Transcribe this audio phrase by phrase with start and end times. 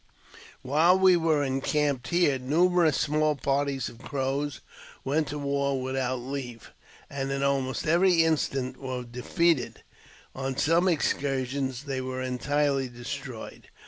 [0.63, 4.61] While we were encamped here, numerous small parties of Crows
[5.03, 6.71] went to war without leave,
[7.07, 9.83] and in almost every instance w^ere defeated;
[10.33, 13.65] on some excursions they were entirely des troyed.